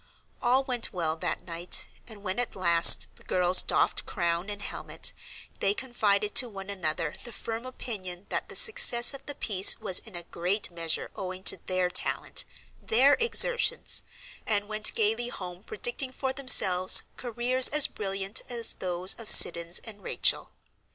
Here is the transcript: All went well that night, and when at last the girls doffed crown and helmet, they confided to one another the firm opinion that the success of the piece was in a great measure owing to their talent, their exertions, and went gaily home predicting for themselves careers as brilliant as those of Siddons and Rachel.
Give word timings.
All 0.41 0.63
went 0.63 0.91
well 0.91 1.15
that 1.17 1.45
night, 1.45 1.85
and 2.07 2.23
when 2.23 2.39
at 2.39 2.55
last 2.55 3.05
the 3.17 3.23
girls 3.23 3.61
doffed 3.61 4.03
crown 4.07 4.49
and 4.49 4.59
helmet, 4.59 5.13
they 5.59 5.75
confided 5.75 6.33
to 6.33 6.49
one 6.49 6.71
another 6.71 7.13
the 7.23 7.31
firm 7.31 7.67
opinion 7.67 8.25
that 8.29 8.49
the 8.49 8.55
success 8.55 9.13
of 9.13 9.23
the 9.27 9.35
piece 9.35 9.79
was 9.79 9.99
in 9.99 10.15
a 10.15 10.23
great 10.23 10.71
measure 10.71 11.11
owing 11.15 11.43
to 11.43 11.57
their 11.67 11.87
talent, 11.91 12.45
their 12.81 13.13
exertions, 13.19 14.01
and 14.47 14.67
went 14.67 14.95
gaily 14.95 15.29
home 15.29 15.63
predicting 15.63 16.11
for 16.11 16.33
themselves 16.33 17.03
careers 17.15 17.67
as 17.67 17.85
brilliant 17.85 18.41
as 18.49 18.73
those 18.73 19.13
of 19.19 19.29
Siddons 19.29 19.77
and 19.83 20.01
Rachel. 20.01 20.53